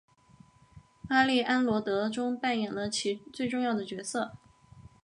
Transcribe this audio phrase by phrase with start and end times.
[1.09, 4.35] 阿丽安萝德中扮演了其最重要的角色。